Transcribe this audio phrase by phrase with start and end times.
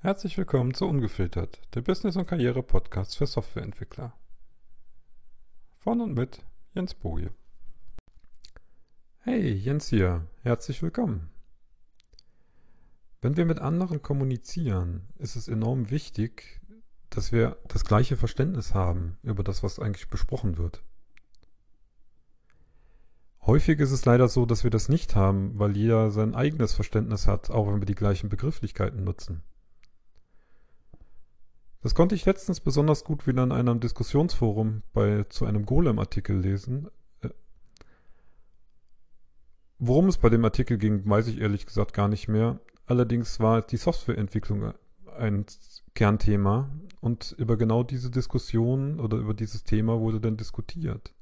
[0.00, 4.12] Herzlich willkommen zu Ungefiltert, der Business- und Karriere-Podcast für Softwareentwickler.
[5.76, 7.32] Von und mit Jens Boje.
[9.18, 11.30] Hey, Jens hier, herzlich willkommen.
[13.22, 16.60] Wenn wir mit anderen kommunizieren, ist es enorm wichtig,
[17.10, 20.84] dass wir das gleiche Verständnis haben über das, was eigentlich besprochen wird.
[23.42, 27.26] Häufig ist es leider so, dass wir das nicht haben, weil jeder sein eigenes Verständnis
[27.26, 29.42] hat, auch wenn wir die gleichen Begrifflichkeiten nutzen.
[31.80, 36.88] Das konnte ich letztens besonders gut wieder in einem Diskussionsforum bei, zu einem Golem-Artikel lesen.
[37.20, 37.28] Äh,
[39.78, 42.60] worum es bei dem Artikel ging, weiß ich ehrlich gesagt gar nicht mehr.
[42.86, 44.72] Allerdings war die Softwareentwicklung
[45.16, 45.46] ein
[45.94, 46.70] Kernthema
[47.00, 51.12] und über genau diese Diskussion oder über dieses Thema wurde dann diskutiert.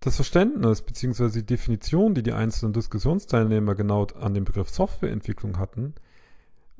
[0.00, 1.30] Das Verständnis bzw.
[1.30, 5.94] die Definition, die die einzelnen Diskussionsteilnehmer genau an dem Begriff Softwareentwicklung hatten,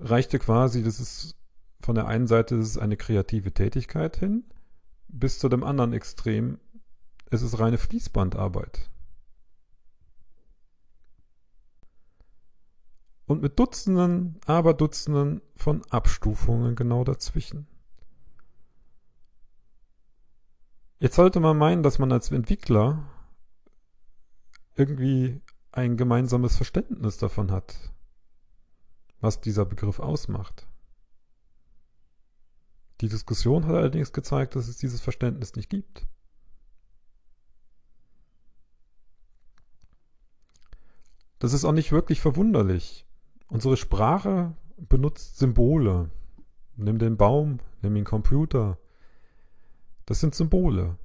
[0.03, 1.37] reichte quasi, das ist
[1.81, 4.45] von der einen Seite ist eine kreative Tätigkeit hin,
[5.09, 6.59] bis zu dem anderen Extrem,
[7.31, 8.91] es ist reine Fließbandarbeit.
[13.27, 17.67] Und mit Dutzenden, aber Dutzenden von Abstufungen genau dazwischen.
[20.99, 23.05] Jetzt sollte man meinen, dass man als Entwickler
[24.77, 25.41] irgendwie
[25.73, 27.93] ein gemeinsames Verständnis davon hat,
[29.23, 30.67] was dieser Begriff ausmacht.
[33.01, 36.07] Die Diskussion hat allerdings gezeigt, dass es dieses Verständnis nicht gibt.
[41.39, 43.07] Das ist auch nicht wirklich verwunderlich.
[43.49, 46.11] Unsere Sprache benutzt Symbole.
[46.77, 48.79] Nimm den Baum, nimm den Computer.
[50.05, 50.99] Das sind Symbole.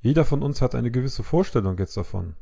[0.00, 2.36] Jeder von uns hat eine gewisse Vorstellung jetzt davon.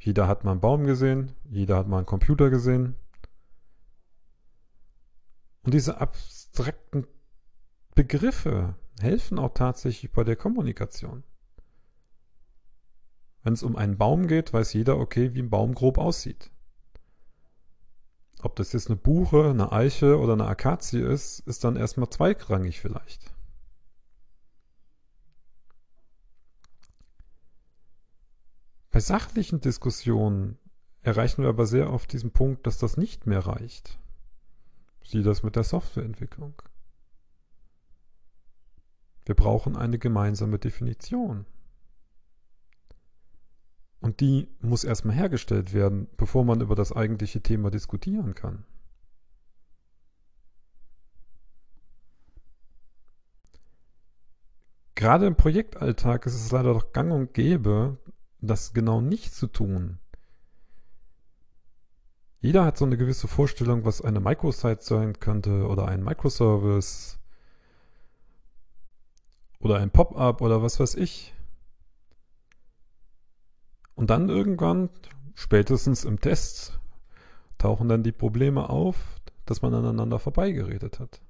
[0.00, 2.96] Jeder hat mal einen Baum gesehen, jeder hat mal einen Computer gesehen.
[5.62, 7.06] Und diese abstrakten
[7.94, 11.22] Begriffe helfen auch tatsächlich bei der Kommunikation.
[13.42, 16.50] Wenn es um einen Baum geht, weiß jeder, okay, wie ein Baum grob aussieht.
[18.40, 22.80] Ob das jetzt eine Buche, eine Eiche oder eine Akazie ist, ist dann erstmal zweigrangig
[22.80, 23.31] vielleicht.
[29.02, 30.58] Sachlichen Diskussionen
[31.02, 33.98] erreichen wir aber sehr oft diesen Punkt, dass das nicht mehr reicht.
[35.04, 36.62] Sieh das mit der Softwareentwicklung.
[39.24, 41.46] Wir brauchen eine gemeinsame Definition.
[44.00, 48.64] Und die muss erstmal hergestellt werden, bevor man über das eigentliche Thema diskutieren kann.
[54.96, 57.98] Gerade im Projektalltag ist es leider doch gang und gäbe,
[58.42, 59.98] das genau nicht zu tun.
[62.40, 67.20] Jeder hat so eine gewisse Vorstellung, was eine Microsite sein könnte oder ein Microservice
[69.60, 71.34] oder ein Pop-up oder was weiß ich.
[73.94, 74.90] Und dann irgendwann,
[75.34, 76.80] spätestens im Test,
[77.58, 81.20] tauchen dann die Probleme auf, dass man aneinander vorbeigeredet hat.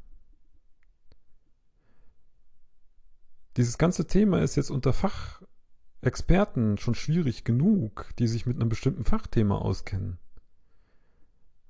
[3.59, 5.43] Dieses ganze Thema ist jetzt unter Fach
[6.03, 10.19] Experten schon schwierig genug, die sich mit einem bestimmten Fachthema auskennen.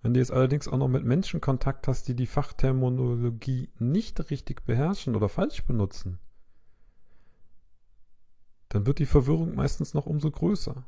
[0.01, 4.65] Wenn du jetzt allerdings auch noch mit Menschen Kontakt hast, die die Fachterminologie nicht richtig
[4.65, 6.19] beherrschen oder falsch benutzen,
[8.71, 10.85] dann wird die Verwirrung meistens noch umso größer.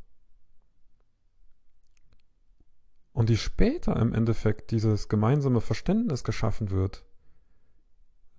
[3.12, 7.04] Und je später im Endeffekt dieses gemeinsame Verständnis geschaffen wird,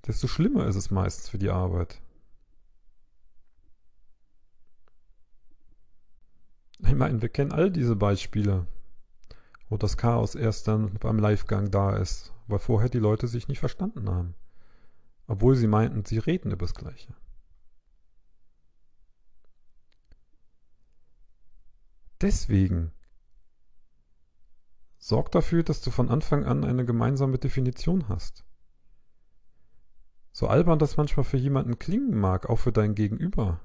[0.08, 2.02] desto schlimmer ist es meistens für die Arbeit.
[6.80, 8.68] Ich meine, wir kennen all diese Beispiele,
[9.70, 13.60] wo das Chaos erst dann beim Livegang da ist, weil vorher die Leute sich nicht
[13.60, 14.36] verstanden haben.
[15.28, 17.16] Obwohl sie meinten, sie reden über das Gleiche.
[22.22, 22.92] Deswegen
[24.98, 28.46] sorg dafür, dass du von Anfang an eine gemeinsame Definition hast.
[30.32, 33.62] So albern das manchmal für jemanden klingen mag, auch für dein Gegenüber.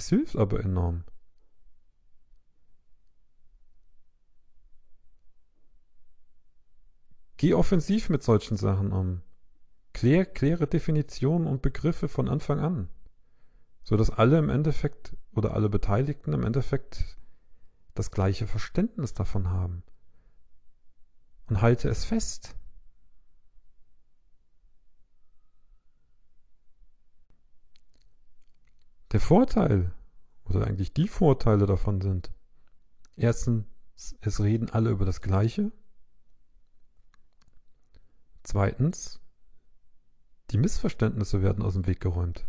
[0.00, 1.04] Es hilft aber enorm.
[7.36, 9.20] Geh offensiv mit solchen Sachen um.
[9.92, 12.88] Klär, kläre Definitionen und Begriffe von Anfang an,
[13.82, 17.18] sodass alle im Endeffekt oder alle Beteiligten im Endeffekt
[17.92, 19.82] das gleiche Verständnis davon haben.
[21.46, 22.56] Und halte es fest.
[29.12, 29.92] Der Vorteil,
[30.44, 32.32] oder eigentlich die Vorteile davon sind,
[33.16, 33.66] erstens,
[34.20, 35.72] Es reden alle über das Gleiche.
[38.42, 39.20] Zweitens,
[40.50, 42.46] die Missverständnisse werden aus dem Weg geräumt.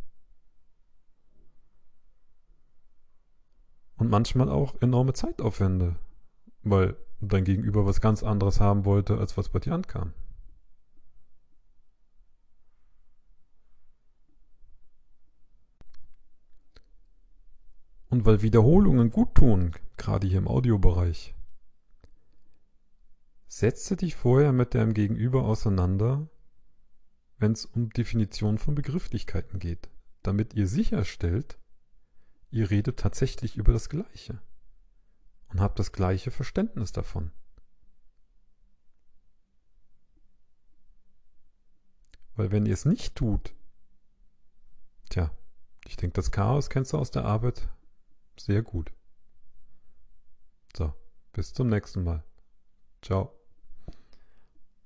[3.97, 5.97] Und manchmal auch enorme Zeitaufwände,
[6.63, 10.13] weil dein Gegenüber was ganz anderes haben wollte, als was bei dir ankam.
[18.11, 21.33] Und weil Wiederholungen gut tun, gerade hier im Audiobereich,
[23.47, 26.29] setze dich vorher mit deinem Gegenüber auseinander,
[27.37, 29.89] wenn es um Definition von Begrifflichkeiten geht,
[30.23, 31.57] damit ihr sicherstellt,
[32.49, 34.41] ihr redet tatsächlich über das Gleiche
[35.47, 37.31] und habt das gleiche Verständnis davon.
[42.35, 43.55] Weil wenn ihr es nicht tut,
[45.09, 45.31] tja,
[45.85, 47.69] ich denke, das Chaos kennst du aus der Arbeit,
[48.45, 48.91] sehr gut.
[50.75, 50.93] So,
[51.33, 52.23] bis zum nächsten Mal.
[53.01, 53.40] Ciao.